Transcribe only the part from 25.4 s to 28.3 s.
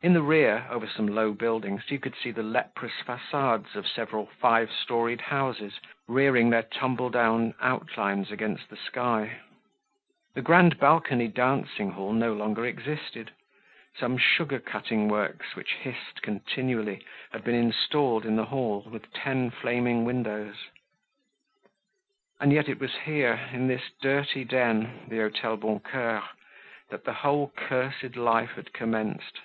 Boncoeur—that the whole cursed